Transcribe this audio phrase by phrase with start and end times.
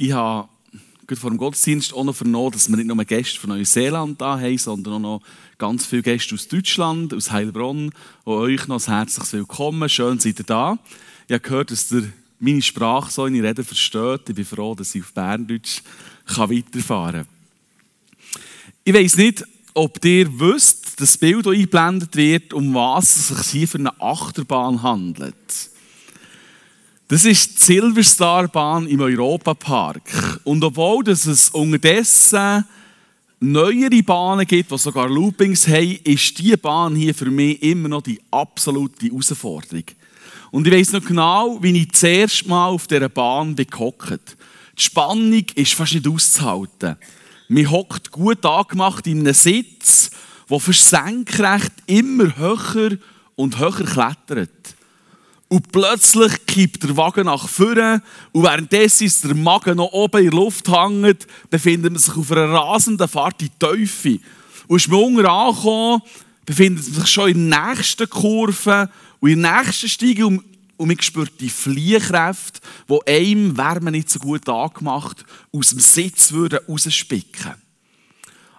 [0.00, 0.48] Ich habe
[1.14, 4.56] vor dem Gottesdienst auch noch vernommen, dass wir nicht nur Gäste von Neuseeland da haben,
[4.56, 5.22] sondern auch noch
[5.58, 7.90] ganz viele Gäste aus Deutschland, aus Heilbronn.
[8.22, 9.88] Und euch noch ein herzliches Willkommen.
[9.88, 10.78] Schön, seid ihr da.
[11.26, 14.28] Ich habe gehört, dass ihr meine Sprache so in die Rede versteht.
[14.28, 15.82] Ich bin froh, dass ich auf Berndeutsch
[16.28, 17.26] weiterfahren kann.
[18.84, 19.44] Ich weiss nicht,
[19.74, 24.00] ob ihr wisst, das Bild, das eingeblendet wird, um was es sich hier für eine
[24.00, 25.34] Achterbahn handelt.
[27.10, 30.40] Das ist die Silverstar-Bahn im Europapark.
[30.44, 32.66] Und obwohl es unterdessen
[33.40, 38.02] neuere Bahnen gibt, die sogar Loopings haben, ist diese Bahn hier für mich immer noch
[38.02, 39.84] die absolute Herausforderung.
[40.50, 44.20] Und ich weiß noch genau, wie ich das erste Mal auf dieser Bahn gehockt
[44.76, 46.96] Die Spannung ist fast nicht auszuhalten.
[47.48, 50.10] Man hockt gut angemacht in einem Sitz,
[50.50, 52.98] der für senkrecht immer höher
[53.34, 54.77] und höher klettert.
[55.48, 58.02] Und plötzlich kippt der Wagen nach vorne
[58.32, 62.30] und währenddessen ist der Magen noch oben in der Luft hängt, befindet man sich auf
[62.30, 64.20] einer rasenden Fahrt in Teufel.
[64.66, 66.02] Und ist man unten angekommen,
[66.44, 70.44] befindet man sich schon in der nächsten Kurve und in der nächsten Steige und,
[70.76, 75.80] und man spürt die Fliehkräfte, die einem, wäre man nicht so gut angemacht, aus dem
[75.80, 77.54] Sitz würden rausspicken.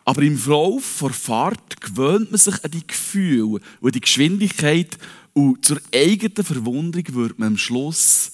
[0.06, 4.98] Aber im Verlauf der Fahrt gewöhnt man sich an die Gefühle und die Geschwindigkeit
[5.34, 8.32] und zur eigenen Verwunderung würde man am Schluss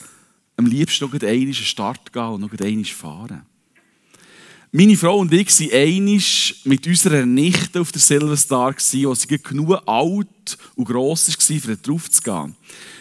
[0.57, 3.41] am liebsten noch einmal einen Start gehen und noch einmal fahren.
[4.71, 6.21] Meine Frau und ich waren einmal
[6.65, 12.11] mit unserer Nichte auf der Silverstar, wo sie genug alt und gross war, um drauf
[12.11, 12.55] zu gehen.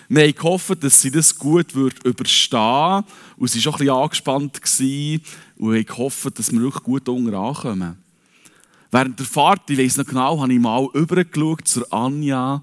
[0.09, 3.05] Wir haben gehofft, dass sie das gut überstehen würde.
[3.37, 4.61] Und sie war ein bisschen angespannt
[5.57, 7.97] und haben gehofft, dass wir wirklich gut unten ankommen.
[8.93, 12.63] Während der Fahrt, ich weiß noch genau, habe ich mal übergeschaut zur Anja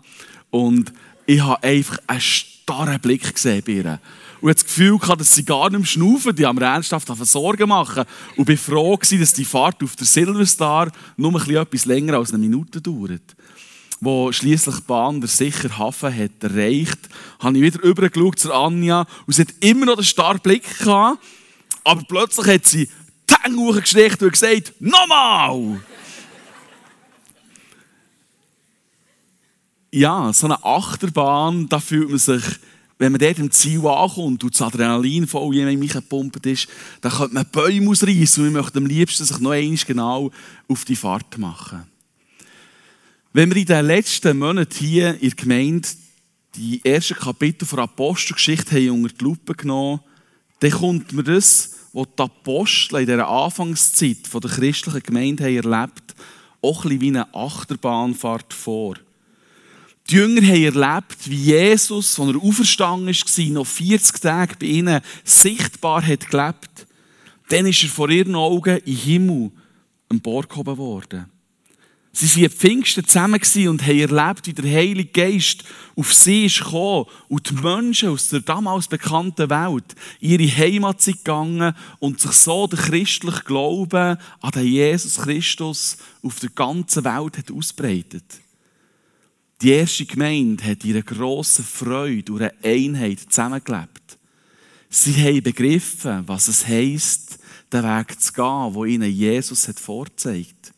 [0.51, 0.93] und
[1.31, 3.99] ich habe einfach einen starren Blick gesehen bei ihr.
[4.41, 8.03] Und ich das Gefühl gehabt, dass sie gar nicht schnaufen, die haben ernsthaft Sorgen machen.
[8.35, 12.81] Und war froh, dass die Fahrt auf der Silverstar nur etwas länger als eine Minute
[12.81, 13.21] dauert.
[14.01, 16.99] Wo schließlich die Bahn der sicher Hafen hat erreicht,
[17.39, 21.23] habe ich wieder übergeschaut zur Anja und sie hat immer noch den starren Blick gehabt,
[21.83, 22.89] aber plötzlich hat sie
[23.29, 25.79] die Hänge hochgestreckt und gesagt, nochmal!
[29.91, 32.43] Ja, so eine Achterbahn, da fühlt man sich,
[32.97, 36.67] wenn man dort im Ziel ankommt und das Adrenalin voll in mich gepumpt ist,
[37.01, 40.31] dann könnte man Bäume ausreißen und man möchte am liebsten sich noch einmal genau
[40.67, 41.83] auf die Fahrt machen.
[43.33, 45.89] Wenn wir in den letzten Monaten hier in der Gemeinde
[46.55, 50.01] die ersten Kapitel der Apostelgeschichte haben unter die Lupe genommen,
[50.59, 56.15] dann kommt mir das, was die Apostel in dieser Anfangszeit der christlichen Gemeinde haben erlebt
[56.61, 58.95] auch ein bisschen wie eine Achterbahnfahrt vor.
[60.11, 64.99] Die Jünger haben erlebt, wie Jesus, als er auferstanden war, noch 40 Tage bei ihnen
[65.23, 66.85] sichtbar hat gelebt.
[67.47, 69.51] Dann ist er vor ihren Augen im Himmel
[70.09, 71.27] am Bord gehoben worden.
[72.11, 73.39] Sie waren am Pfingsten zusammen
[73.69, 75.63] und haben erlebt, wie der Heilige Geist
[75.95, 81.01] auf sie ist gekommen und die Menschen aus der damals bekannten Welt in ihre Heimat
[81.01, 87.05] sind gegangen und sich so der christliche Glaube an den Jesus Christus auf der ganzen
[87.05, 88.41] Welt hat ausbreitet.
[89.61, 94.17] Die erste Gemeinde hat ihre grosse Freude und Einheit zusammengelebt.
[94.89, 97.37] Sie haben begriffen, was es heisst,
[97.71, 100.73] den Weg zu gehen, wo ihnen Jesus hat vorgezeigt.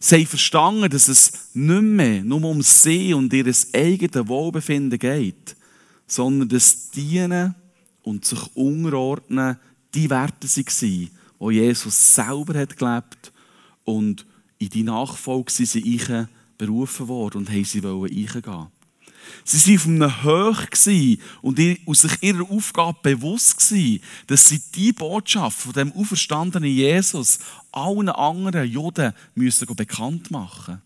[0.00, 5.54] Sie haben verstanden, dass es nicht mehr nur um sie und ihr eigenes Wohlbefinden geht,
[6.06, 7.54] sondern dass Dienen
[8.02, 9.58] und sich unterordnen
[9.94, 11.10] die Werte waren,
[11.40, 13.32] die Jesus selber hat gelebt
[13.84, 14.26] und
[14.58, 15.80] in die Nachfolge sind sie
[16.58, 18.68] berufen worden und haben sie eingehen
[19.44, 21.58] Sie waren auf einem Höch und
[21.96, 23.60] sich ihrer Aufgabe bewusst
[24.26, 27.40] dass sie die Botschaft von dem auferstandenen Jesus
[27.72, 30.80] allen anderen Juden müssen bekannt machen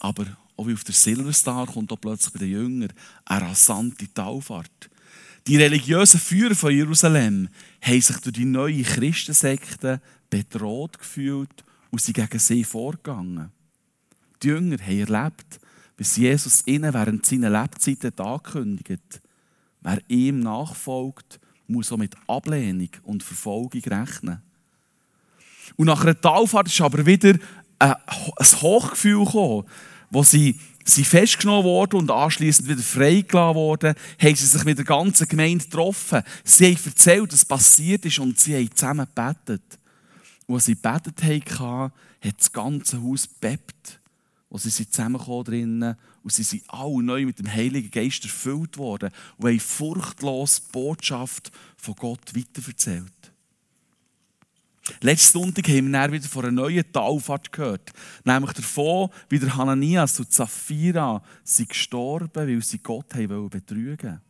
[0.00, 0.26] Aber
[0.56, 2.92] auch wie auf der Silverstar kommt auch plötzlich bei den Jüngern
[3.24, 4.90] eine rasante Taufahrt.
[5.46, 7.48] Die religiösen Führer von Jerusalem
[7.80, 13.50] haben sich durch die neue Christensekte bedroht gefühlt und sind gegen sie vorgegangen.
[14.42, 15.60] Die Jünger haben erlebt,
[15.96, 19.20] bis Jesus ihnen während seiner Lebzeiten angekündigt
[19.82, 24.42] Wer ihm nachfolgt, muss auch mit Ablehnung und Verfolgung rechnen.
[25.76, 27.38] Und nach einer Talfahrt ist aber wieder
[27.78, 27.94] ein
[28.60, 29.64] Hochgefühl gekommen,
[30.10, 34.84] wo sie, sie festgenommen wurden und anschließend wieder freigelassen wurden, haben sie sich mit der
[34.84, 36.22] ganzen Gemeinde getroffen.
[36.44, 39.78] Sie haben erzählt, was passiert ist und sie haben zusammen gebetet.
[40.46, 41.22] Und als sie gebetet
[41.58, 41.92] haben,
[42.22, 44.00] hat das ganze Haus bebt
[44.50, 48.76] wo sie sind zusammengekommen drinnen und sie sind alle neu mit dem Heiligen Geist erfüllt
[48.76, 53.12] worden und haben furchtlos die Botschaft von Gott weiterverzählt.
[55.02, 57.92] Letzten Sonntag haben wir wieder von einer neuen Talfahrt gehört.
[58.24, 63.50] Nämlich davon, wie der Hananias und Sapphira sind gestorben, weil sie Gott betrügen
[63.88, 64.20] wollten.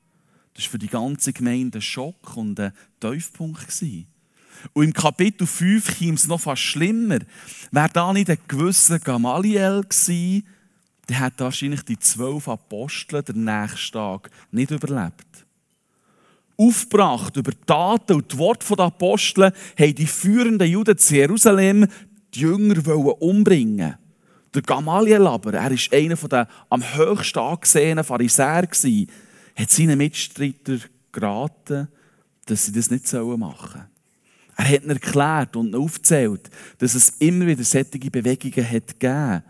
[0.53, 3.83] Das war für die ganze Gemeinde ein Schock und ein Tiefpunkt.
[4.73, 7.19] Und im Kapitel 5 kam es noch fast schlimmer.
[7.71, 10.47] Wäre da nicht ein gewisser Gamaliel gewesen,
[11.09, 15.47] der hätte wahrscheinlich die zwölf Apostel den nächsten Tag nicht überlebt.
[16.57, 21.87] Aufgebracht über die Taten und die Worte der Apostel haben die führenden Juden zu Jerusalem
[22.35, 23.97] die Jünger umbringen
[24.55, 28.69] Der Gamaliel aber, er war einer der am höchsten angesehenen Pharisäer,
[29.57, 31.89] hat seinen Mitstreitern geraten,
[32.47, 33.90] dass sie das nicht machen sollen.
[34.61, 39.43] Er hat ihnen erklärt und aufgezählt, dass es immer wieder solche Bewegungen hat gegeben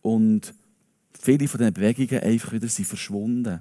[0.00, 0.54] und
[1.20, 3.60] viele von diesen Bewegungen einfach wieder sind verschwunden.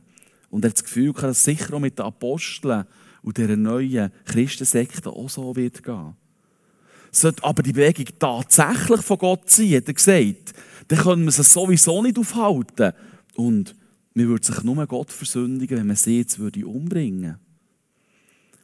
[0.51, 2.86] Und er hat das Gefühl, dass sicher auch mit den Aposteln
[3.24, 6.13] und dieser neuen Christensekte auch so wird gehen.
[7.12, 10.54] Sollte aber die Bewegung tatsächlich von Gott sein, hat er gesagt,
[10.90, 12.94] dann können wir sie sowieso nicht aufhalten.
[13.34, 13.75] Und
[14.13, 17.40] man würde sich nur Gott versündigen, wenn man sie jetzt umbringen würde.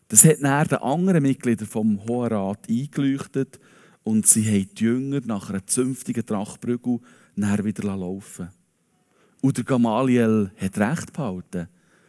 [0.09, 3.59] Das hat dann den anderen Mitgliedern vom Hohen Rat eingeleuchtet
[4.03, 6.99] und sie haben die Jünger nach einer zünftigen Trachtbrügel
[7.63, 8.49] wieder laufen
[9.39, 11.67] Und der Gamaliel hat recht behalten.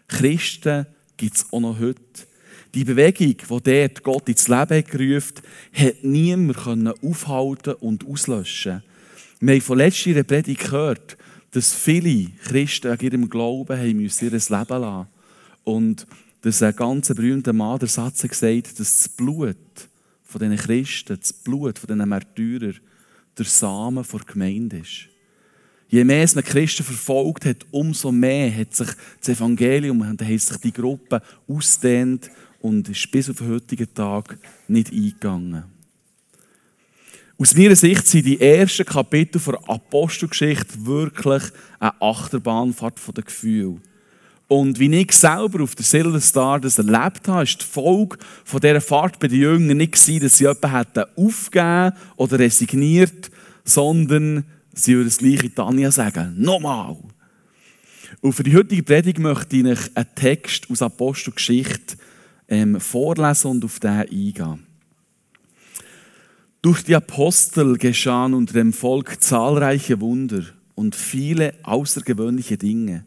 [0.09, 0.87] Christen
[1.19, 2.01] gibt es auch noch heute.
[2.75, 5.43] Die Bewegung, die dort Gott ins Leben gerufen
[5.73, 8.83] hat, hat niemand aufhalten und auslöschen
[9.41, 11.19] Wir haben von letzter Predigt gehört,
[11.51, 15.09] dass viele Christen an ihrem Glauben haben müssen ihr Leben lassen
[15.65, 16.07] Und
[16.43, 19.57] dass ein ganz berühmter Mann der Satz gesagt dass das Blut
[20.23, 22.77] von diesen Christen, das Blut von diesen Märtyrern,
[23.37, 25.09] der Samen der Gemeinde ist.
[25.89, 28.89] Je mehr man Christen verfolgt hat, umso mehr hat sich
[29.19, 34.39] das Evangelium, und hat sich die Gruppe ausdehnt und ist bis auf den heutigen Tag
[34.69, 35.65] nicht eingegangen.
[37.37, 41.43] Aus meiner Sicht sind die ersten Kapitel der Apostelgeschichte wirklich
[41.81, 43.81] eine Achterbahnfahrt der Gefühle.
[44.51, 48.59] Und wie ich selber auf der Silver Star das erlebt habe, ist die Folge von
[48.61, 53.31] dieser Fahrt bei den Jüngern nicht gewesen, dass sie jemanden aufgegeben oder resigniert,
[53.65, 54.43] sondern
[54.75, 56.35] sie würden das gleiche Tanja sagen.
[56.37, 56.97] Nochmal!
[58.23, 61.97] Und für die heutige Predigt möchte ich euch einen Text aus Apostelgeschichte
[62.49, 64.67] ähm, vorlesen und auf den eingehen.
[66.61, 70.43] Durch die Apostel geschahen unter dem Volk zahlreiche Wunder
[70.75, 73.05] und viele außergewöhnliche Dinge.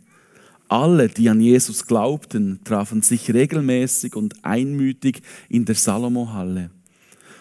[0.67, 6.71] Alle, die an Jesus glaubten, trafen sich regelmäßig und einmütig in der Salomo-Halle.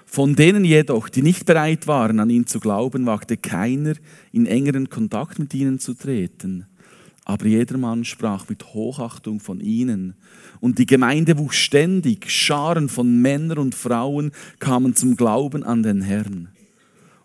[0.05, 3.95] Von denen jedoch, die nicht bereit waren, an ihn zu glauben, wagte keiner,
[4.31, 6.67] in engeren Kontakt mit ihnen zu treten.
[7.25, 10.15] Aber jedermann sprach mit Hochachtung von ihnen.
[10.61, 16.03] Und die Gemeinde wuchs ständig, Scharen von Männern und Frauen kamen zum Glauben an den
[16.03, 16.49] Herrn.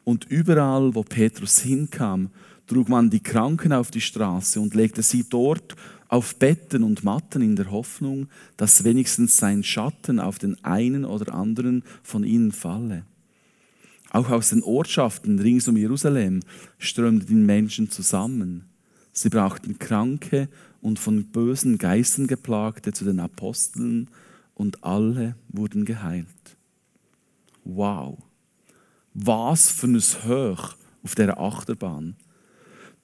[0.04, 2.30] Und überall, wo Petrus hinkam,
[2.68, 5.76] trug man die Kranken auf die Straße und legte sie dort
[6.10, 11.34] auf Betten und Matten in der Hoffnung, dass wenigstens sein Schatten auf den einen oder
[11.34, 13.04] anderen von ihnen falle.
[14.12, 16.42] Auch aus den Ortschaften rings um Jerusalem
[16.78, 18.66] strömten die Menschen zusammen.
[19.12, 20.48] Sie brachten Kranke
[20.82, 24.10] und von bösen Geistern geplagte zu den Aposteln
[24.54, 26.28] und alle wurden geheilt.
[27.64, 28.18] Wow!
[29.14, 32.16] Was für ein Hoch auf der Achterbahn.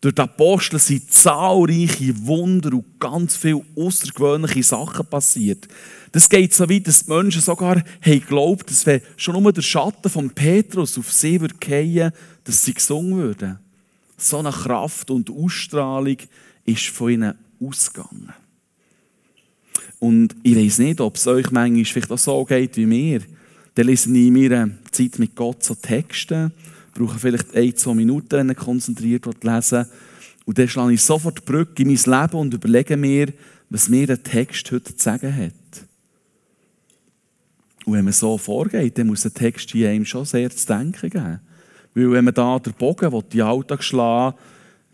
[0.03, 5.65] Durch die Apostel sind zahlreiche Wunder und ganz viele außergewöhnliche Sachen passiert.
[6.11, 10.09] Das geht so weit, dass die Menschen sogar haben dass wenn schon nur der Schatten
[10.09, 12.11] von Petrus auf sie würde fallen,
[12.43, 13.59] dass sie gesungen würden
[14.17, 16.17] so eine Kraft und Ausstrahlung
[16.65, 18.33] ist von ihnen ausgegangen.
[19.99, 23.21] Und ich weiß nicht, ob es euch manchmal vielleicht auch so geht wie mir.
[23.75, 26.51] Dann lese ich in Zeit mit Gott so Texte,
[26.93, 29.85] brauche vielleicht ein, zwei Minuten konzentriert lesen
[30.45, 33.31] und dann schlage ich sofort die Brücke in mein Leben und überlege mir,
[33.69, 35.53] was mir der Text heute zu sagen hat.
[37.85, 41.09] Und wenn man so vorgeht, dann muss der Text hier einem schon sehr zu denken
[41.09, 41.39] geben.
[41.93, 44.37] Weil wenn man da den Bogen die Alltag schlagen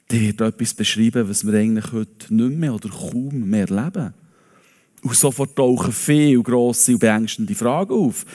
[0.10, 4.14] dann wird etwas beschrieben, was wir eigentlich heute nicht mehr oder kaum mehr leben.
[5.04, 8.26] Und sofort tauchen viele grosse und beängstende Fragen auf.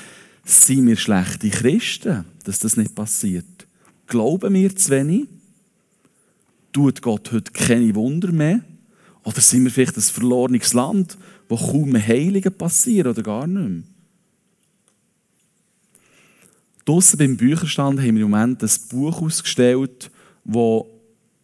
[0.44, 3.44] Sind wir schlechte Christen, dass das nicht passiert?
[4.06, 5.26] Glauben wir zu wenig?
[6.72, 8.60] Tut Gott heute keine Wunder mehr?
[9.22, 11.16] Oder sind wir vielleicht ein verlorenes Land,
[11.48, 13.82] wo kaum mehr Heiligen passieren oder gar nicht mehr?
[16.84, 20.10] Draussen beim Bücherstand haben wir im Moment ein Buch ausgestellt,
[20.44, 20.84] das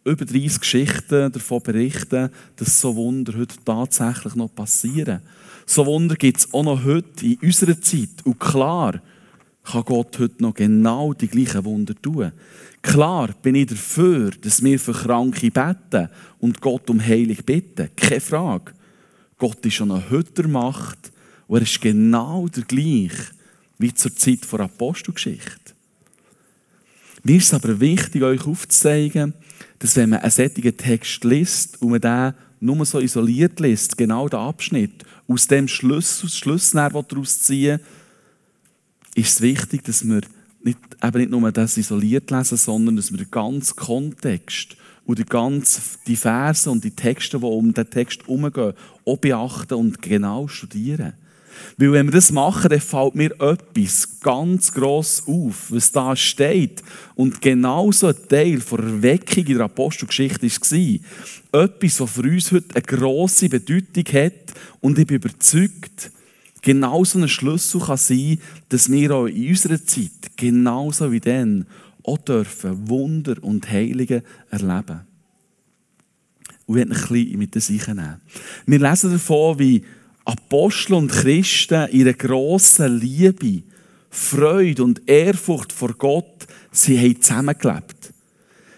[0.05, 5.23] über 30 Geschichten davon berichten, dass so Wunder heute tatsächlich noch passieren.
[5.67, 8.25] So Wunder gibt es auch noch heute in unserer Zeit.
[8.25, 9.01] Und klar
[9.63, 12.33] kann Gott heute noch genau die gleichen Wunder tun.
[12.83, 17.91] Klar bin ich dafür, dass wir für Kranke beten und Gott um Heilung bitten.
[17.95, 18.73] Keine Frage.
[19.39, 21.13] Gott ist schon heute der Macht
[21.47, 23.33] und er ist genau der gleiche
[23.79, 25.75] wie zur Zeit der Apostelgeschichte.
[27.23, 29.35] Mir ist es aber wichtig, euch aufzuzeigen,
[29.79, 34.29] dass wenn man einen solchen Text liest und man den nur so isoliert liest, genau
[34.29, 37.81] den Abschnitt, aus dem Schluss, Schluss daraus ziehen,
[39.15, 40.21] ist es wichtig, dass wir
[40.63, 45.25] nicht, eben nicht nur das isoliert lesen, sondern dass wir den ganzen Kontext und die
[45.25, 48.75] ganzen die Verse und die Texte, die um den Text herumgehen,
[49.05, 51.15] auch beachten und genau studieren.
[51.77, 56.83] Weil wenn wir das machen, dann fällt mir etwas ganz gross auf, was da steht.
[57.15, 61.65] Und genauso ein Teil der Erweckung in der Apostelgeschichte war.
[61.65, 64.55] Etwas, was für uns heute eine grosse Bedeutung hat.
[64.81, 66.11] Und ich bin überzeugt,
[66.63, 68.39] genauso ein Schlüssel kann sein,
[68.69, 71.67] dass wir auch in unserer Zeit, genauso wie dann,
[72.03, 75.01] auch dürfen Wunder und Heilige erleben.
[76.67, 78.21] Und ich möchte ein bisschen mit das nehmen.
[78.67, 79.85] Wir lesen davon, wie
[80.25, 83.63] Apostel und Christen ihre grossen Liebe,
[84.11, 88.13] Freude und Ehrfurcht vor Gott, sie haben zusammengelebt.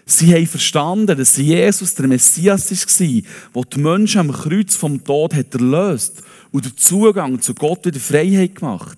[0.05, 3.21] Sie haben verstanden, dass Jesus der Messias war,
[3.55, 6.21] der die Menschen am Kreuz vom Tod hat erlöst
[6.51, 8.97] und den Zugang zu Gott wieder Freiheit gemacht.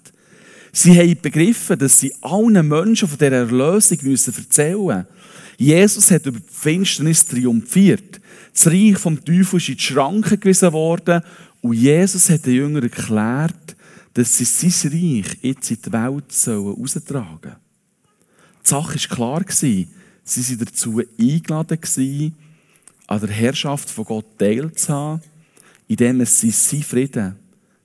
[0.71, 5.07] Sie haben begriffen, dass sie allen Menschen von dieser Erlösung erzählen müssen.
[5.57, 8.19] Jesus hat über die Finsternis triumphiert.
[8.53, 11.21] Das Reich vom Teufel ist in die Schranken gewiesen worden
[11.65, 13.75] und Jesus hat den Jüngern erklärt,
[14.13, 17.55] dass sie sein Reich jetzt in die Welt heraustragen sollen.
[18.63, 19.43] Die Sache war klar.
[19.47, 19.87] Sie
[20.23, 22.35] waren dazu eingeladen,
[23.07, 25.23] an der Herrschaft von Gott teilzuhaben,
[25.87, 27.35] indem es sein Frieden,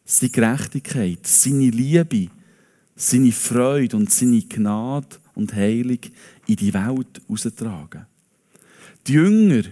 [0.05, 2.29] seine Gerechtigkeit, seine Liebe,
[2.97, 6.01] seine Freude und seine Gnade und Heilung
[6.47, 8.05] in die Welt heraustragen.
[9.07, 9.63] Die Jünger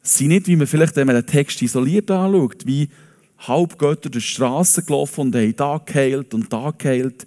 [0.00, 2.88] sind nicht, wie man vielleicht, wenn man den Text isoliert anschaut, wie
[3.38, 7.26] Halbgötter durch die Straße gelaufen und haben da geheilt und da geheilt.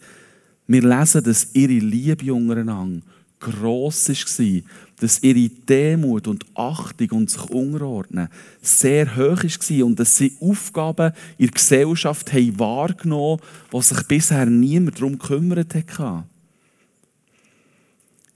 [0.67, 3.01] Wir lesen, dass ihre Liebe untereinander
[3.39, 4.61] gross war,
[4.99, 8.29] dass ihre Demut und Achtung und sich unterordnen
[8.61, 14.03] sehr hoch war und dass sie Aufgaben in der Gesellschaft haben wahrgenommen haben, die sich
[14.07, 16.25] bisher niemand darum gekümmert hat.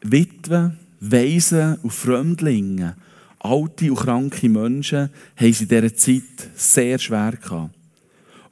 [0.03, 2.95] Witwen, Waisen und Fremdlinge
[3.43, 7.73] alte und kranke Menschen haben sie in dieser Zeit sehr schwer gehabt.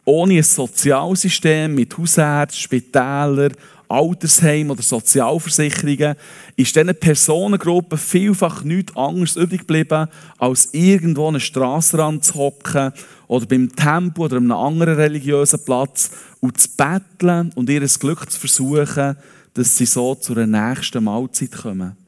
[0.06, 3.54] Ohne ein Sozialsystem mit Hausärzten, Spitälern,
[3.88, 6.16] Altersheimen oder Sozialversicherungen
[6.56, 12.94] ist diesen Personengruppen vielfach nichts anderes übrig geblieben, als irgendwo an einen Strassenrand zu hocken
[13.28, 18.40] oder beim Tempel oder einem anderen religiösen Platz und zu betteln und ihr Glück zu
[18.40, 19.16] versuchen,
[19.56, 21.99] dass sie so zu einer nächsten Mahlzeit kommen.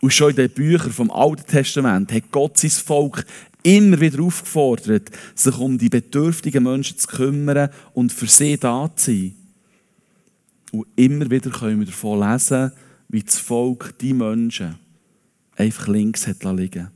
[0.00, 3.24] Und schon in den Büchern vom Alten Testament hat Gott sein Volk
[3.62, 9.10] immer wieder aufgefordert, sich um die bedürftigen Menschen zu kümmern und für sie da zu
[9.10, 9.34] sein.
[10.72, 12.72] Und immer wieder können wir davon lesen,
[13.08, 14.76] wie das Volk die Menschen
[15.56, 16.90] einfach links hat liegen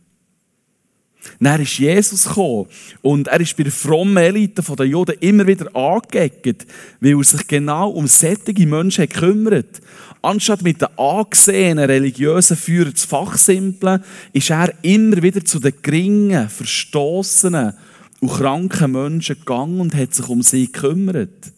[1.39, 2.67] dann ist Jesus gekommen
[3.03, 6.67] und er ist bei der frommen Elite der Juden immer wieder angeeckt,
[7.01, 9.81] weil er sich genau um sättige Menschen kümmert.
[10.23, 16.49] Anstatt mit den angesehenen religiösen Führern zu fachsimpeln, ist er immer wieder zu den geringen,
[16.49, 17.75] verstoßenen
[18.21, 21.53] und kranken Menschen gegangen und hat sich um sie gekümmert.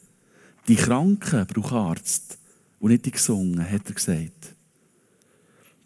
[0.68, 2.38] Die Kranken brauchen Arzt
[2.78, 4.54] und nicht die Gesungen, hat er gesagt.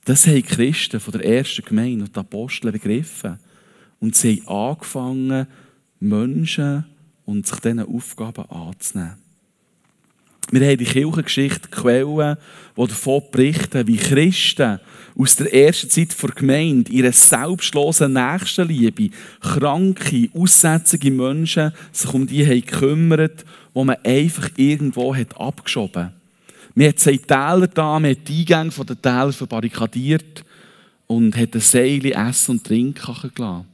[0.05, 3.39] Das haben die Christen von der ersten Gemeinde und die Apostel begriffen.
[3.99, 5.47] Und sie haben angefangen,
[5.99, 6.85] Menschen
[7.25, 9.26] und sich diesen Aufgaben anzunehmen.
[10.51, 12.37] Wir haben die Kirchengeschichte, Quellen,
[12.77, 14.79] die davon berichten, wie Christen
[15.19, 19.11] aus der ersten Zeit der Gemeinde ihre selbstlosen Nächstenliebe,
[19.41, 26.13] kranke, aussätzige Menschen sich um die haben gekümmert, die man einfach irgendwo hat abgeschoben hat.
[26.77, 30.45] Man hat seine Täler da, man hat die Eingänge der Täler verbarrikadiert
[31.07, 33.67] und hat ein Seil Essen und Trinken gelassen.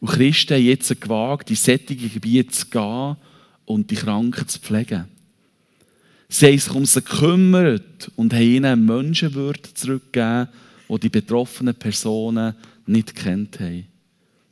[0.00, 3.16] Und Christen haben jetzt gewagt, in solche Gebiete zu gehen
[3.64, 5.11] und die Kranken zu pflegen.
[6.32, 10.48] Sie haben sich um sie gekümmert und haben ihnen eine Menschenwürde zurückgegeben,
[10.88, 12.54] die die betroffenen Personen
[12.86, 13.86] nicht kennt haben.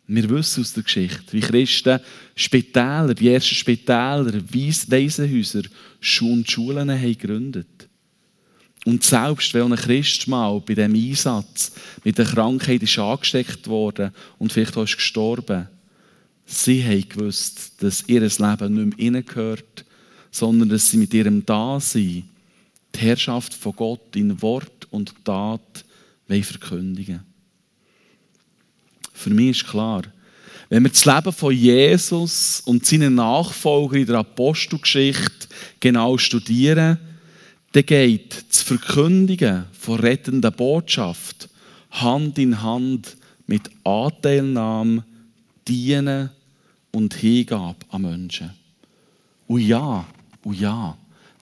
[0.06, 2.00] Wir wissen aus der Geschichte, wie Christen
[2.34, 5.62] Spitäler, die ersten Spitäler, Waisenhäuser
[6.20, 7.88] und Schulen haben gegründet.
[8.84, 11.72] Und selbst wenn ein Christ mal bei diesem Einsatz
[12.04, 15.66] mit der Krankheit ist angesteckt worden und vielleicht auch ist gestorben,
[16.44, 19.86] sie haben gewusst, dass ihr Leben nicht mehr ihnen gehört,
[20.30, 22.24] sondern dass sie mit ihrem Dasein
[22.94, 25.84] die Herrschaft von Gott in Wort und Tat
[26.26, 27.24] verkündigen
[29.12, 30.02] Für mich ist klar,
[30.68, 35.48] wenn wir das Leben von Jesus und seinen Nachfolger in der Apostelgeschichte
[35.80, 36.98] genau studieren,
[37.72, 41.48] dann geht das Verkündigen von rettender Botschaft
[41.90, 45.04] Hand in Hand mit Anteilnahme,
[45.66, 46.30] Dienen
[46.92, 48.50] und Hingabe an Menschen.
[49.48, 50.06] Und ja,
[50.44, 50.96] und ja,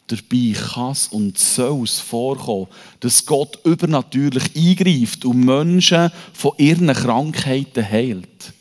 [0.09, 2.69] dabei kann es und soll es vorkommen,
[3.00, 8.52] dass Gott übernatürlich eingreift und Menschen von ihren Krankheiten heilt.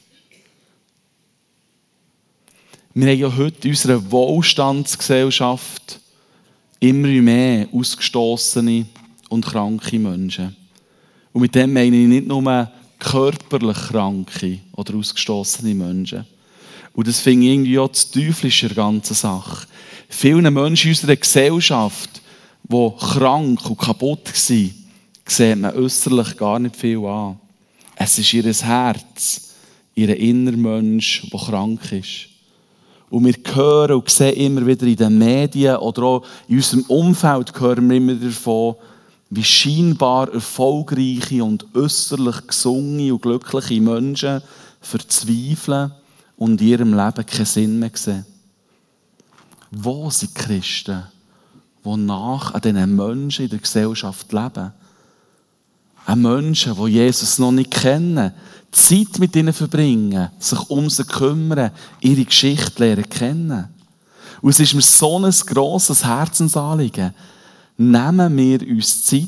[2.94, 6.00] Wir haben ja heute in unserer Wohlstandsgesellschaft
[6.80, 8.86] immer mehr ausgestoßene
[9.30, 10.56] und kranke Menschen.
[11.32, 16.26] Und mit dem meine ich nicht nur körperlich kranke oder ausgestoßene Menschen.
[16.98, 19.68] Und das ich irgendwie auch das Teuflische der ganzen Sache.
[20.10, 22.24] Viele Menschen in unserer Gesellschaft,
[22.64, 24.74] die krank und kaputt sind,
[25.24, 27.38] sieht man äußerlich gar nicht viel an.
[27.96, 29.54] Es ist ihr Herz,
[29.94, 32.30] ihr innerer Mensch, der krank ist.
[33.12, 37.60] Und wir hören und sehen immer wieder in den Medien oder auch in unserem Umfeld
[37.60, 38.74] hören wir immer davon,
[39.30, 44.42] wie scheinbar erfolgreiche und äußerlich gesunde und glückliche Menschen
[44.82, 45.92] verzweifeln
[46.38, 48.26] und ihrem Leben keinen Sinn mehr sehen.
[49.72, 51.04] Wo sind Christen,
[51.84, 54.72] die nach an diesen Menschen in der Gesellschaft leben?
[56.06, 58.32] An Menschen, die Jesus noch nicht kennen,
[58.72, 63.68] Zeit mit ihnen verbringen, sich um sie kümmern, ihre Geschichte lernen kennen.
[64.42, 67.14] Und es ist mir so ein grosses Herzensanliegen.
[67.78, 69.28] Nehmen wir uns Zeit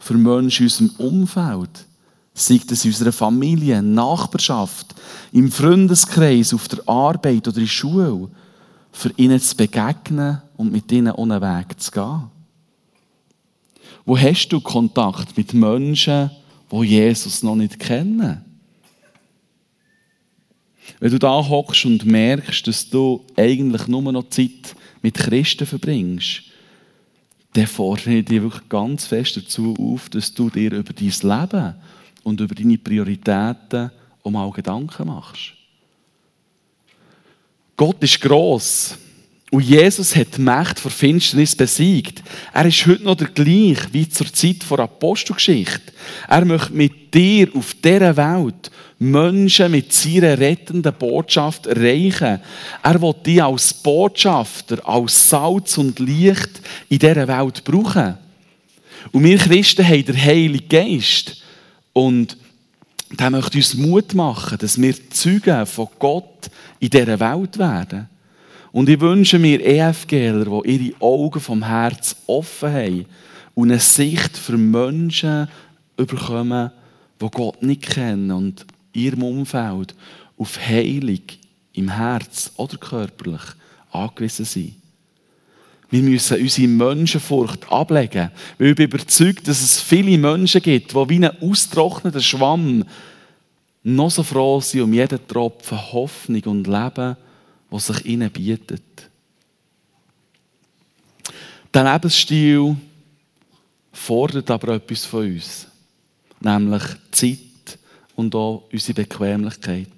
[0.00, 1.86] für Menschen in unserem Umfeld,
[2.34, 4.94] sei das in unserer Familie, Nachbarschaft,
[5.32, 8.28] im Freundeskreis, auf der Arbeit oder in der Schule,
[8.90, 12.30] für ihnen zu begegnen und mit ihnen ohne Weg zu gehen.
[14.04, 16.30] Wo hast du Kontakt mit Menschen,
[16.70, 18.44] die Jesus noch nicht kennen?
[20.98, 26.42] Wenn du da hockst und merkst, dass du eigentlich nur noch Zeit mit Christen verbringst,
[27.54, 31.74] dann fordere ich dich wirklich ganz fest dazu auf, dass du dir über dein Leben
[32.22, 33.90] und über deine Prioritäten
[34.22, 35.54] auch mal Gedanken machst.
[37.76, 38.96] Gott ist gross.
[39.50, 42.22] Und Jesus hat die Macht vor Finsternis besiegt.
[42.54, 45.92] Er ist heute noch der gleiche wie zur Zeit der Apostelgeschichte.
[46.26, 52.40] Er möchte mit dir auf dieser Welt Menschen mit seiner rettenden Botschaft erreichen.
[52.82, 58.16] Er will dich als Botschafter, als Salz und Licht in dieser Welt brauchen.
[59.10, 61.41] Und wir Christen haben den Heiligen Geist.
[61.92, 62.36] Und
[63.18, 66.50] der möchte uns Mut machen, dass wir Zeugen von Gott
[66.80, 68.08] in dieser Welt werden.
[68.72, 73.06] Und ich wünsche mir EFGler, die ihre Augen vom Herz offen haben
[73.54, 75.46] und eine Sicht für Menschen
[75.96, 76.70] bekommen,
[77.20, 79.94] die Gott nicht kennen und ihrem Umfeld
[80.38, 81.20] auf Heilung
[81.74, 83.42] im Herz oder körperlich
[83.90, 84.81] angewiesen sind.
[85.92, 91.08] Wir müssen unsere Menschenfurcht ablegen, weil ich bin überzeugt, dass es viele Menschen gibt, die
[91.10, 92.82] wie ein austrockneter Schwamm
[93.82, 97.14] noch so froh sind um jeden Tropfen Hoffnung und Leben,
[97.68, 99.10] was sich ihnen bietet.
[101.74, 102.74] Der Lebensstil
[103.92, 105.66] fordert aber etwas von uns,
[106.40, 107.78] nämlich Zeit
[108.16, 109.88] und auch unsere Bequemlichkeit.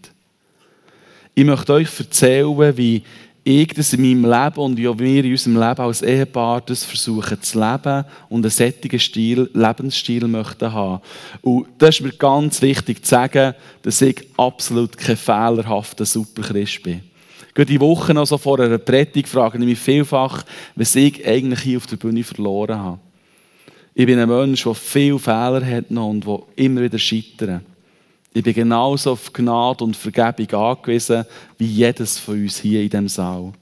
[1.36, 3.04] Ich möchte euch erzählen, wie
[3.44, 7.42] ich das in meinem Leben und wie wir in unserem Leben als Ehepaar das versuchen
[7.42, 11.02] zu leben und einen sättigen Stil, Lebensstil möchten haben.
[11.42, 17.02] Und das ist mir ganz wichtig zu sagen, dass ich absolut kein fehlerhafter Superchrist bin.
[17.52, 20.42] Gerade die Woche noch so vor einer Predigt frage ich mich vielfach,
[20.74, 22.98] was ich eigentlich hier auf der Bühne verloren habe.
[23.94, 27.62] Ich bin ein Mensch, der viele Fehler hat noch und der immer wieder scheitert.
[28.36, 31.24] Ich bin genauso auf Gnade und Vergebung angewiesen,
[31.56, 33.52] wie jedes von uns hier in diesem Saal.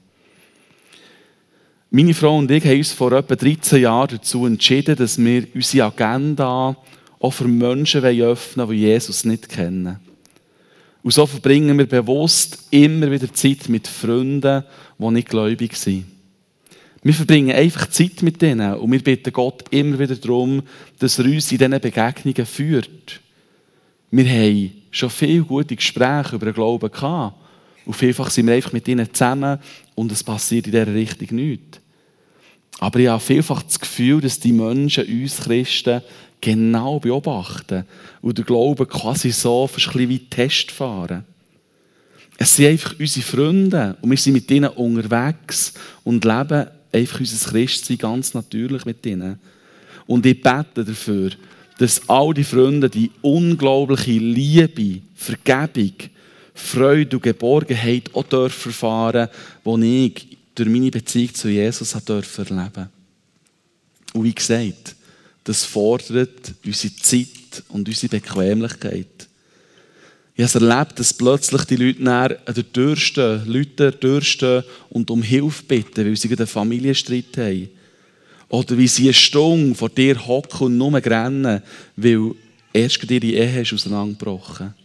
[1.91, 5.85] Meine Frau und ich haben uns vor etwa 13 Jahren dazu entschieden, dass wir unsere
[5.85, 6.75] Agenda
[7.19, 9.99] auch für Menschen öffnen wollen, die Jesus nicht kennen.
[11.03, 14.63] Und so verbringen wir bewusst immer wieder Zeit mit Freunden,
[14.97, 16.05] die nicht gläubig sind.
[17.03, 20.63] Wir verbringen einfach Zeit mit denen und wir bitten Gott immer wieder darum,
[20.97, 23.21] dass er uns in diesen Begegnungen führt.
[24.15, 27.35] Wir haben schon viele gute Gespräche über den Glauben gehabt.
[27.83, 29.57] Und vielfach sind wir einfach mit ihnen zusammen
[29.95, 31.79] und es passiert in dieser Richtung nichts.
[32.77, 36.03] Aber ich habe vielfach das Gefühl, dass die Menschen uns Christen
[36.39, 37.85] genau beobachten
[38.21, 41.25] und der Glaube quasi so fast ein wie Test fahren.
[42.37, 45.73] Es sind einfach unsere Freunde und wir sind mit ihnen unterwegs
[46.03, 49.39] und leben einfach unser Christsein ganz natürlich mit ihnen.
[50.05, 51.31] Und ich bete dafür,
[51.83, 55.91] dass all die Freunde die unglaubliche Liebe, Vergebung,
[56.55, 59.27] Freude und Geborgenheit auch dürfen erfahren,
[59.65, 62.87] die ich durch meine Beziehung zu Jesus dürfen erleben
[64.13, 64.95] Und wie gesagt,
[65.43, 69.27] das fordert unsere Zeit und unsere Bequemlichkeit.
[70.35, 72.09] Ich habe erlebt, dass plötzlich die Leute
[72.45, 77.69] an der Tür stehen, Leute durchstehen und um Hilfe bitten, weil sie einen Familienstreit haben.
[78.53, 81.63] Oder wie sie eine vor dir hocken und nur rennen,
[81.95, 82.35] weil
[82.71, 84.75] erst ihre Ehe ist auseinandergebrochen.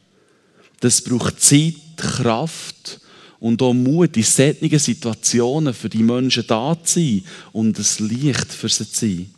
[0.81, 2.99] Das braucht Zeit, Kraft
[3.39, 8.55] und auch Mut, in solchen Situationen für die Menschen da zu sein und das Licht
[8.55, 9.31] für sie zu sein.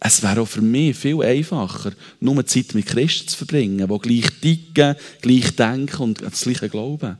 [0.00, 4.30] Es wäre auch für mich viel einfacher, nur Zeit mit Christen zu verbringen, die gleich
[4.40, 7.16] ticken, gleich denken und das gleiche glauben.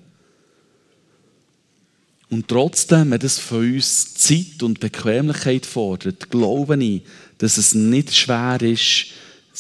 [2.33, 7.03] Und trotzdem, wenn das von uns Zeit und Bequemlichkeit fordert, glaube ich,
[7.37, 9.09] dass es nicht schwer ist,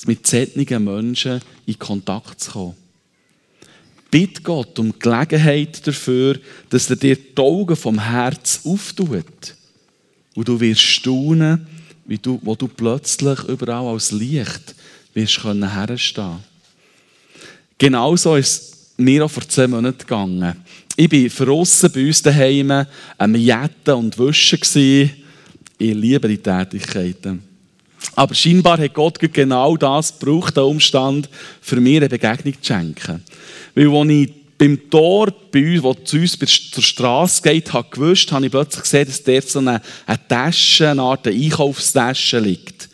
[0.07, 2.75] mit solchen Menschen in Kontakt zu kommen.
[4.11, 9.55] Bitte Gott um Gelegenheit dafür, dass er dir die Augen vom Herz auftut.
[10.35, 11.67] Und du wirst staunen,
[12.07, 14.75] wie du, wo du plötzlich überall als Licht
[15.13, 16.39] wirst können herstehen.
[17.77, 20.62] Genauso ist es mir auch vor zehn Monaten gegangen.
[20.96, 22.87] Ich war verrissen bei uns daheim
[23.18, 24.59] am Jetten und Wischen.
[24.74, 25.11] Ich
[25.78, 27.42] liebe die Tätigkeiten.
[28.14, 31.28] Aber scheinbar hat Gott genau das gebraucht, den Umstand,
[31.61, 33.22] für mich eine Begegnung zu schenken.
[33.74, 36.38] Weil, als ich beim Tor bei uns, wo zu uns
[36.70, 40.90] zur Straße geht, habe gewusst, habe ich plötzlich gesehen, dass dort so eine, eine Tasche,
[40.90, 42.88] eine Art Einkaufstasche liegt.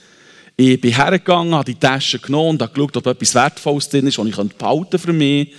[0.56, 4.18] Ich bin hergegangen, habe die Tasche genommen und habe geschaut, ob etwas Wertvolles drin ist,
[4.18, 5.52] das ich behalten für mich.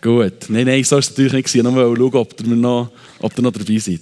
[0.00, 0.48] Gut.
[0.48, 1.54] Nein, nein, so war es natürlich nicht.
[1.54, 4.00] Ich wollte schauen, ob ihr, noch, ob ihr noch dabei seid.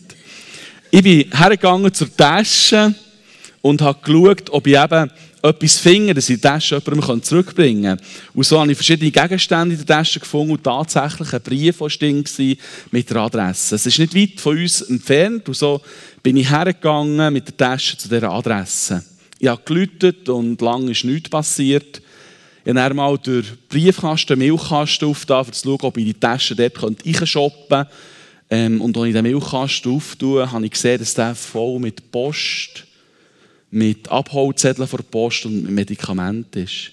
[0.91, 2.95] Ich bin hergegangen zur Tasche
[3.63, 5.11] und habe geschaut, ob ich eben
[5.43, 8.07] etwas finden, dass ich die Tasche jemandem zurückbringen kann.
[8.35, 12.57] Und so habe ich verschiedene Gegenstände in der Tasche gefunden und tatsächlich ein Brief, der
[12.91, 13.75] mit der Adresse.
[13.77, 15.81] Es ist nicht weit von uns entfernt und so
[16.23, 19.05] bin ich hergegangen mit der Tasche zu dieser Adresse.
[19.39, 22.03] Ich habe geläutet und lange ist nichts passiert.
[22.77, 26.83] Ich habe mal durch Briefkasten, Milchkasten aufgetan, um zu schauen, ob ich die Tasche dort
[26.83, 27.91] reinshoppen könnte.
[28.51, 32.85] Ähm, und als ich den Milchkasten auftue, habe ich gesehen, dass der voll mit Post
[33.71, 36.93] mit Abholzetteln der Post und mit Medikamenten ist.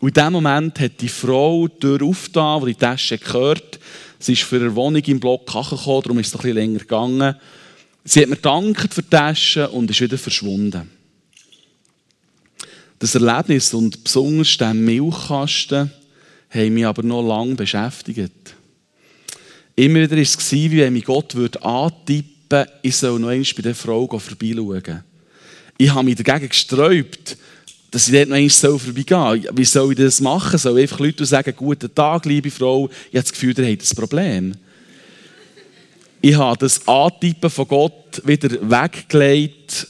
[0.00, 3.78] Und in dem Moment hat die Frau die Tür aufgetan, die die Tasche gehört.
[4.18, 7.34] Sie ist für ihre Wohnung im Block gekommen, darum ist es ein bisschen länger gegangen.
[8.04, 10.90] Sie hat mir gedankt für die Tasche und ist wieder verschwunden.
[12.98, 15.90] Das Erlebnis und besonders der Milchkasten
[16.50, 18.54] haben mich aber noch lange beschäftigt.
[19.74, 23.62] Immer wieder war es, wie wenn mich Gott antippen würde, ich soll noch einmal bei
[23.62, 25.04] der Frau vorbeischauen
[25.78, 27.36] ich habe mich dagegen gesträubt,
[27.90, 29.50] dass ich dort noch einmal vorbeigehen soll.
[29.54, 30.58] Wie soll ich das machen?
[30.58, 33.82] Soll ich einfach Leute sagen, guten Tag, liebe Frau, ich habe das Gefühl, ihr habt
[33.82, 34.54] ein Problem.
[36.22, 39.86] Ich habe das Antippen von Gott wieder weggelegt,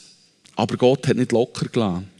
[0.55, 2.16] aber Gott hat nicht locker gelassen.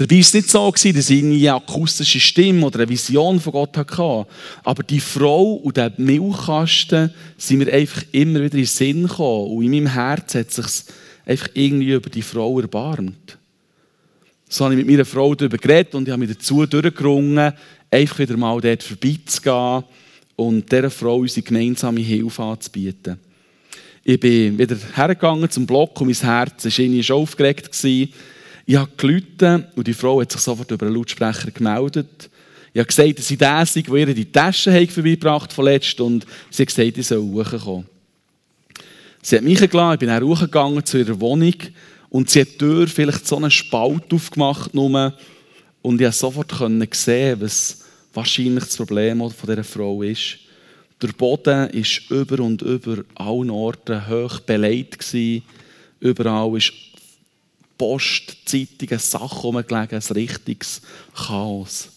[0.00, 3.76] Dabei war es nicht so, dass ich eine akustische Stimme oder eine Vision von Gott
[3.76, 4.26] hatte.
[4.64, 9.58] Aber die Frau und der Milchkasten sind mir einfach immer wieder in den Sinn gekommen.
[9.58, 10.64] Und in meinem Herz hat sich
[11.26, 13.36] einfach irgendwie über die Frau erbarmt.
[14.48, 17.52] So habe ich mit meiner Frau darüber geredet und ich habe mich dazu durchgerungen,
[17.90, 19.84] einfach wieder mal dort vorbeizugehen
[20.34, 23.18] und dieser Frau unsere gemeinsame Hilfe anzubieten.
[24.02, 27.74] Ich bin wieder hergegangen zum Block und mein Herz war schon aufgeregt.
[28.70, 32.30] Ich habe geläutet und die Frau hat sich sofort über den Lautsprecher gemeldet.
[32.72, 36.62] Ich habe gesagt, dass sie der sei, der ihr die Tasche vorbeigebracht hat und sie
[36.62, 37.88] hat gesagt, ich soll hochkommen.
[39.22, 41.56] Sie hat mich gelassen, ich bin dann hochgegangen zu ihrer Wohnung
[42.10, 45.14] und sie hat die Tür vielleicht so einen Spalt aufgemacht nur,
[45.82, 46.54] und ich konnte sofort
[46.94, 47.82] sehen, was
[48.14, 50.36] wahrscheinlich das Problem von dieser Frau ist.
[51.02, 55.12] Der Boden war über und über allen Orten hoch beleidigt.
[55.98, 56.72] Überall ist
[57.80, 60.82] Post, Zeitungen, Sachen rumgelegen, ein richtiges
[61.14, 61.88] Chaos.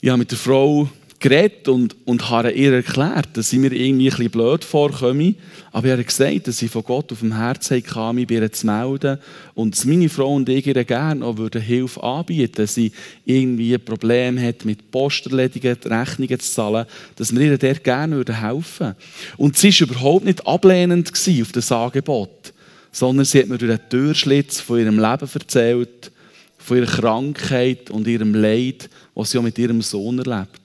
[0.00, 0.88] Ich habe mit der Frau
[1.20, 5.36] geredet und, und habe ihr erklärt, dass sie mir irgendwie ein bisschen blöd vorkommen.
[5.72, 8.50] Aber ich habe gesagt, dass sie von Gott auf dem Herzen kam, mich bei ihr
[8.50, 9.18] zu melden
[9.54, 12.92] und dass meine Frau und ich ihr gerne auch würden Hilfe anbieten dass sie
[13.26, 18.86] irgendwie ein Problem hat mit Posterledigen, Rechnungen zu zahlen, dass wir ihr dort gerne helfen
[18.86, 18.96] würden.
[19.36, 22.51] Und sie war überhaupt nicht ablehnend auf das Angebot,
[22.92, 26.12] sondern sie hat mir durch den Türschlitz von ihrem Leben erzählt,
[26.58, 30.60] von ihrer Krankheit und ihrem Leid, was sie auch mit ihrem Sohn erlebt.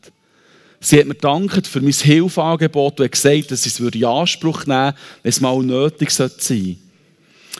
[0.79, 4.65] Sie hat mir gedankt für mein Hilfeangebot und hat gesagt, dass sie es in Anspruch
[4.65, 6.75] nehmen würde, wenn es mal nötig sein sollte.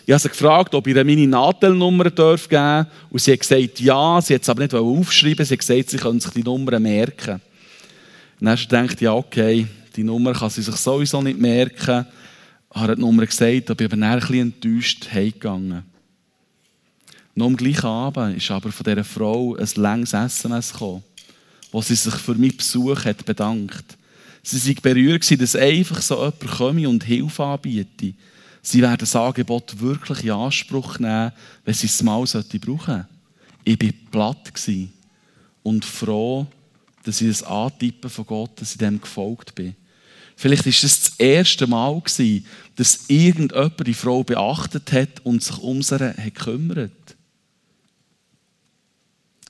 [0.05, 2.87] Ich habe sie gefragt, ob ich ihr meine Nadelnummer geben darf.
[3.09, 4.21] Und sie hat gesagt, ja.
[4.21, 7.41] Sie hat es aber nicht aufschreiben Sie hat gesagt, sie können sich die Nummer merken.
[8.39, 12.05] Dann habe ich gedacht, ja, okay, die Nummer kann sie sich sowieso nicht merken.
[12.71, 15.83] Habe die Nummer gesagt, aber ich bin dann ein bisschen enttäuscht heimgegangen.
[17.35, 21.03] Noch am gleichen Abend ist aber von dieser Frau ein langes SMS gekommen
[21.71, 23.97] wo sie sich für meinen Besuch hat bedankt.
[24.43, 28.13] Sie waren berührt, dass einfach so jemand komme und Hilfe anbiete.
[28.61, 31.31] Sie werden das Angebot wirklich in Anspruch nehmen,
[31.65, 33.05] wenn sie es mal brauchen sollten.
[33.63, 34.53] Ich war platt
[35.63, 36.47] und froh,
[37.03, 39.75] dass ich das Antippen von Gott, dass ich dem gefolgt bin.
[40.39, 41.99] Vielleicht war es das erste Mal,
[42.75, 47.15] dass irgendjemand die Frau beachtet hat und sich um sie gekümmert hat.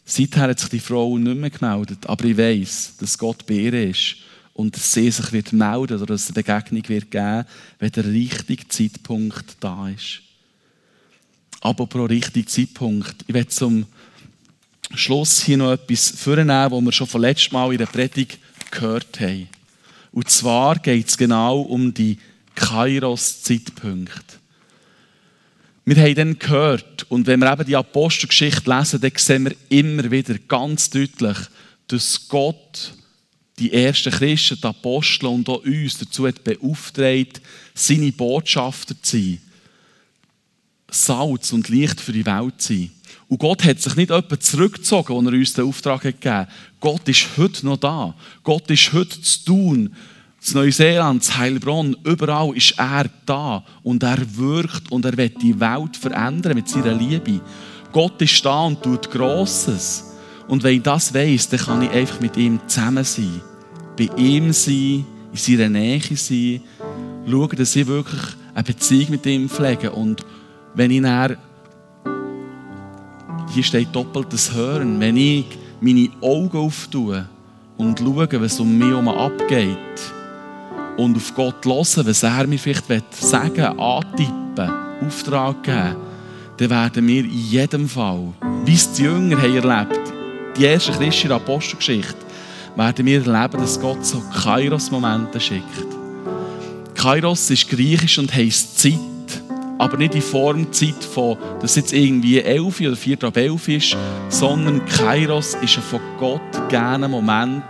[0.06, 3.90] Seither hat sich die Frau nicht mehr gemeldet, aber ich weiß, dass Gott bei ihr
[3.90, 4.16] ist
[4.54, 7.46] und dass sie sich wird melden oder dass es eine Begegnung wird geben,
[7.80, 10.22] wenn der richtige Zeitpunkt da ist.
[11.60, 13.26] Aber pro richtigen Zeitpunkt.
[13.28, 13.86] Ich werde zum
[14.96, 18.40] Schluss hier noch etwas vornehmen, was wir schon vom letzten Mal in der Predigt
[18.72, 19.50] gehört haben.
[20.12, 22.18] Und zwar geht es genau um die
[22.56, 24.38] Kairos-Zeitpunkte.
[25.86, 30.12] Wir haben dann gehört, und wenn wir eben die Apostelgeschichte lesen, dann sehen wir immer
[30.12, 31.38] wieder ganz deutlich,
[31.88, 32.94] dass Gott
[33.58, 37.42] die ersten Christen, die Apostel und auch uns dazu hat beauftragt,
[37.74, 39.42] seine Botschafter zu sein.
[40.90, 42.92] Salz und Licht für die Welt zu sein.
[43.30, 46.50] Und Gott hat sich nicht etwa zurückgezogen, als er uns den Auftrag gegeben hat.
[46.80, 48.16] Gott ist heute noch da.
[48.44, 49.96] Gott ist heute zu tun
[50.48, 55.60] in Neuseeland, in Heilbronn, überall ist er da und er wirkt und er wird die
[55.60, 57.42] Welt verändern mit seiner Liebe.
[57.92, 60.04] Gott ist da und tut Grosses.
[60.48, 63.42] Und wenn ich das weiß, dann kann ich einfach mit ihm zusammen sein.
[63.98, 66.62] Bei ihm sein, in seiner Nähe sein,
[67.30, 68.22] schauen, dass ich wirklich
[68.54, 69.92] eine Beziehung mit ihm pflege.
[69.92, 70.22] Und
[70.76, 71.38] wenn ich dann,
[73.58, 75.46] hier steht doppeltes Hören, wenn ich
[75.82, 77.26] meine Augen auftue
[77.76, 79.78] und schaue, was um mich herum abgeht,
[80.96, 84.70] und auf Gott hören, was er mir vielleicht sagen antippen,
[85.04, 85.96] Auftrag geben,
[86.58, 88.32] dann werden wir in jedem Fall,
[88.64, 90.14] wie es die Jünger haben erlebt
[90.56, 92.16] die erste christliche Apostelgeschichte,
[92.76, 95.88] werden wir erleben, dass Gott so Kairos-Momente schickt.
[96.94, 99.00] Kairos ist griechisch und heisst Zeit,
[99.78, 103.98] aber nicht in Form Zeit von, dass jetzt irgendwie 11 oder 4 ab 11 ist,
[104.30, 107.64] sondern Kairos ist ein von Gott gegebener Moment,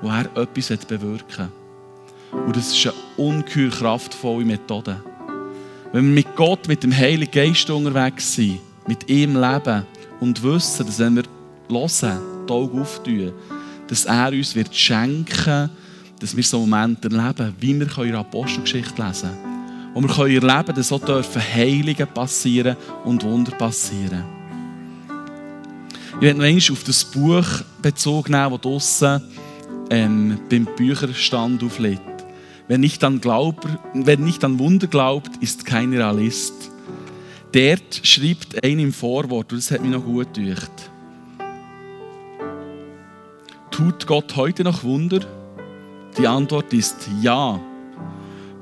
[0.00, 1.48] wo er etwas bewirken
[2.32, 2.40] will.
[2.46, 5.00] Und das ist eine ungeheuer kraftvolle Methode.
[5.92, 9.86] Wenn wir mit Gott, mit dem Heiligen Geist unterwegs sind, mit ihm leben
[10.20, 11.24] und wissen, dass wenn wir
[11.68, 13.32] hören, die Augen auftun,
[13.88, 15.70] dass er uns wird schenken
[16.22, 19.51] dass wir so Momente erleben, wie wir in der Apostelgeschichte lesen können.
[19.94, 24.24] Und wir können erleben, dass so dürfen Heiligen passieren und Wunder passieren.
[26.16, 27.46] Ich werde noch einmal auf das Buch
[27.82, 29.22] Bezug nehmen, das draussen
[29.90, 32.02] ähm, beim Bücherstand aufliegt.
[32.68, 36.70] Wer nicht an, Glaub, wer nicht an Wunder glaubt, ist kein Realist.
[37.52, 40.70] Dort schreibt einer im Vorwort, und das hat mich noch gut gedacht.
[43.70, 45.20] Tut Gott heute noch Wunder?
[46.16, 47.60] Die Antwort ist ja.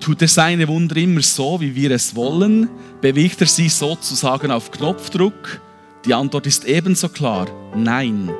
[0.00, 2.70] Tut er seine Wunder immer so, wie wir es wollen?
[3.02, 5.60] Bewegt er sie sozusagen auf Knopfdruck?
[6.06, 8.30] Die Antwort ist ebenso klar, nein.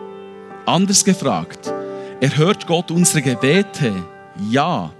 [0.64, 1.70] Anders gefragt,
[2.20, 3.92] erhört Gott unsere Gebete?
[4.51, 4.92] Ja.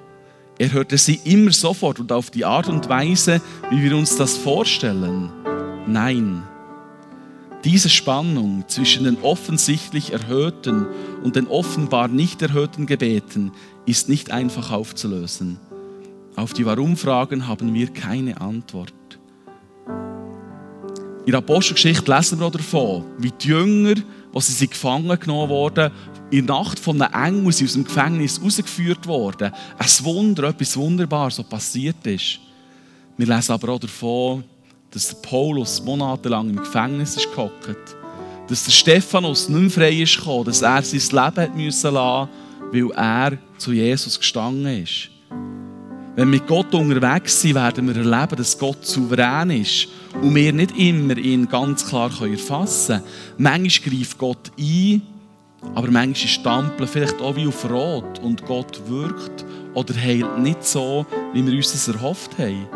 [0.59, 4.37] Er hörte sie immer sofort und auf die Art und Weise, wie wir uns das
[4.37, 5.31] vorstellen.
[5.87, 6.43] Nein.
[7.65, 10.87] Diese Spannung zwischen den offensichtlich erhörten
[11.23, 13.53] und den offenbar nicht erhörten Gebeten
[13.87, 15.59] ist nicht einfach aufzulösen.
[16.37, 18.93] Auf die Warum-Fragen haben wir keine Antwort.
[21.27, 23.95] In der Apostelgeschichte lesen wir davon, wie die Jünger,
[24.35, 25.91] als sie gefangen genommen wurden,
[26.31, 29.53] in der Nacht von einem Engel aus dem Gefängnis rausgeführt worden.
[29.79, 32.39] Ein Wunder, etwas Wunderbares, so passiert ist.
[33.17, 34.45] Wir lesen aber auch davon,
[34.91, 37.97] dass der Paulus monatelang im Gefängnis ist gehockt,
[38.49, 42.31] dass der Stephanus nicht mehr frei ist gekommen, dass er sein Leben hat müssen lassen
[42.73, 45.11] weil er zu Jesus gestanden ist.
[46.17, 49.87] Wenn wir mit Gott unterwegs sind, werden wir erleben, dass Gott souverän ist
[50.21, 53.05] und wir nicht immer ihn ganz klar erfassen können.
[53.39, 55.03] Manchmal greift Gott ein,
[55.77, 59.45] aber manchmal stampeln vielleicht auch wie auf Rot und Gott wirkt
[59.75, 62.67] oder heilt nicht so, wie wir uns das erhofft haben.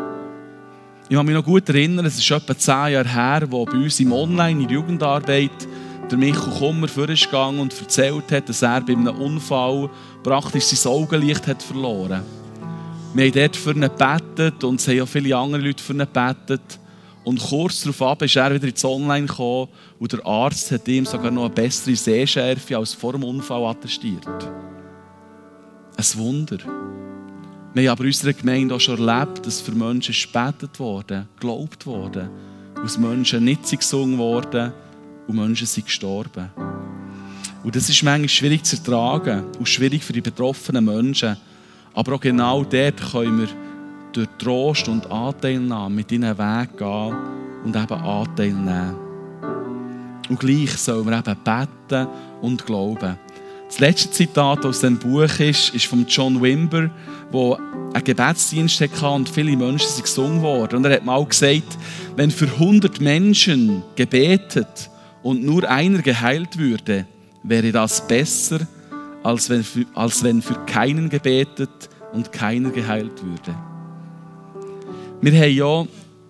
[1.09, 3.99] Ich kann mich noch gut erinnern, es ist etwa zehn Jahre her, wo bei uns
[3.99, 5.67] im Online in der Jugendarbeit
[6.09, 9.89] der Michael Kummer vorgegangen und erzählt hat, dass er bei einem Unfall
[10.23, 12.23] praktisch sein Augenlicht hat verloren
[13.15, 15.99] Wir haben dort für ihn gebetet und es haben auch viele andere Leute für ihn
[15.99, 16.79] gebetet.
[17.23, 21.31] Und kurz darauf ist er wieder ins Online gekommen und der Arzt hat ihm sogar
[21.31, 24.27] noch eine bessere Sehschärfe als vor dem Unfall attestiert.
[25.95, 26.57] Ein Wunder.
[27.73, 31.85] Wir haben aber in unserer Gemeinde auch schon erlebt, dass für Menschen gespetet wurde, geglaubt
[31.85, 32.29] wurde,
[32.83, 34.73] aus Menschen nicht gesungen worden
[35.25, 36.51] und Menschen sind gestorben.
[37.63, 41.37] Und das ist manchmal schwierig zu ertragen und schwierig für die betroffenen Menschen.
[41.95, 43.47] Aber auch genau dort können wir
[44.11, 47.15] durch Trost und Anteilnahme mit ihnen Weg gehen
[47.63, 48.95] und eben Anteil nehmen.
[50.29, 52.07] Und gleich sollen wir eben beten
[52.41, 53.17] und glauben.
[53.67, 56.89] Das letzte Zitat aus dem Buch ist, ist von John Wimber,
[57.33, 57.59] der
[57.93, 60.77] einen Gebetsdienst hatte und viele Menschen sind gesungen worden.
[60.77, 61.77] Und er hat mal gesagt,
[62.15, 64.89] wenn für 100 Menschen gebetet
[65.23, 67.05] und nur einer geheilt würde,
[67.43, 68.59] wäre das besser,
[69.25, 73.57] als wenn, für, als wenn für keinen gebetet und keiner geheilt würde.
[75.19, 75.87] Wir haben ja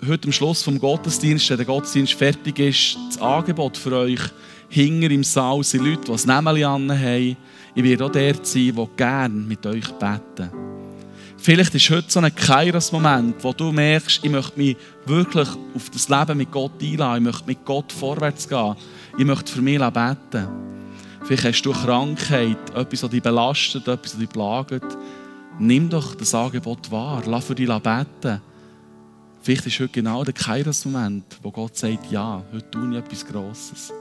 [0.08, 4.22] heute am Schluss vom Gottesdienst, wenn der Gottesdienst fertig ist, das Angebot für euch.
[4.70, 7.36] Hinger im Saal sind Leute, die das Nämeli haben.
[7.76, 10.50] Ich werde auch dort sein, die gerne mit euch beten.
[11.38, 16.08] Vielleicht ist heute so ein Kairos-Moment, wo du merkst, ich möchte mich wirklich auf das
[16.08, 17.18] Leben mit Gott einladen.
[17.18, 18.76] Ich möchte mit Gott vorwärts gehen.
[19.18, 20.48] Ich möchte für mich beten.
[21.26, 24.86] Vielleicht hast du Krankheit, etwas, das dich belastet, etwas, das dich plagt.
[25.58, 27.24] Nimm doch das Angebot wahr.
[27.26, 28.42] Lass für dich beten.
[29.42, 33.92] Vielleicht ist heute genau der Kairos-Moment, wo Gott sagt, ja, heute tue ich etwas Grosses.